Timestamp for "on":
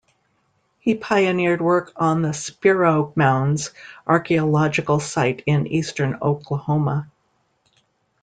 1.95-2.23